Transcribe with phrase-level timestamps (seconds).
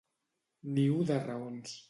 [0.79, 1.79] Niu de raons.